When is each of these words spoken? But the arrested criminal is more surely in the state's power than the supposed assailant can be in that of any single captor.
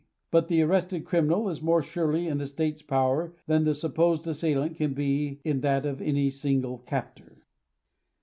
But 0.31 0.47
the 0.47 0.63
arrested 0.63 1.05
criminal 1.05 1.47
is 1.47 1.61
more 1.61 1.83
surely 1.83 2.27
in 2.27 2.39
the 2.39 2.47
state's 2.47 2.81
power 2.81 3.35
than 3.45 3.65
the 3.65 3.75
supposed 3.75 4.27
assailant 4.27 4.75
can 4.77 4.95
be 4.95 5.39
in 5.43 5.61
that 5.61 5.85
of 5.85 6.01
any 6.01 6.31
single 6.31 6.79
captor. 6.79 7.45